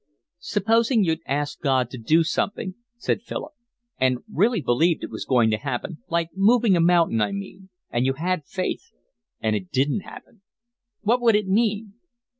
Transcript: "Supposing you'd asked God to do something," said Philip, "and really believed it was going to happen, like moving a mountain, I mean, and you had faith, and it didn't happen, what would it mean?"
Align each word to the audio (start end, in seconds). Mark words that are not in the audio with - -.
"Supposing 0.39 1.03
you'd 1.03 1.19
asked 1.27 1.61
God 1.61 1.91
to 1.91 1.97
do 1.99 2.23
something," 2.23 2.73
said 2.97 3.21
Philip, 3.21 3.53
"and 3.99 4.23
really 4.27 4.59
believed 4.59 5.03
it 5.03 5.11
was 5.11 5.25
going 5.29 5.51
to 5.51 5.57
happen, 5.57 5.99
like 6.09 6.31
moving 6.35 6.75
a 6.75 6.79
mountain, 6.81 7.21
I 7.21 7.31
mean, 7.31 7.69
and 7.91 8.03
you 8.03 8.13
had 8.13 8.43
faith, 8.45 8.93
and 9.41 9.55
it 9.55 9.69
didn't 9.69 9.99
happen, 10.01 10.41
what 11.01 11.21
would 11.21 11.35
it 11.35 11.45
mean?" 11.47 11.93